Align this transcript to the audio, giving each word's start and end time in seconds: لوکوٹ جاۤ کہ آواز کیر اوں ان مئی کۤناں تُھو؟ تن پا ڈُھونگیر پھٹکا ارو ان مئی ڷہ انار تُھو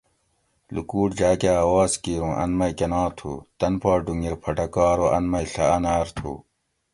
لوکوٹ 0.73 1.09
جاۤ 1.19 1.35
کہ 1.41 1.49
آواز 1.63 1.91
کیر 2.03 2.21
اوں 2.23 2.33
ان 2.43 2.51
مئی 2.59 2.73
کۤناں 2.77 3.09
تُھو؟ 3.17 3.31
تن 3.59 3.73
پا 3.81 3.91
ڈُھونگیر 4.03 4.35
پھٹکا 4.43 4.85
ارو 4.91 5.07
ان 5.15 5.23
مئی 5.31 5.45
ڷہ 5.53 5.65
انار 5.77 6.07
تُھو 6.15 6.31